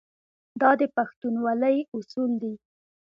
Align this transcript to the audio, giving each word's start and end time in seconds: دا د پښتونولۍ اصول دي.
دا 0.61 0.71
د 0.79 0.81
پښتونولۍ 0.95 1.77
اصول 1.97 2.31
دي. 2.41 2.53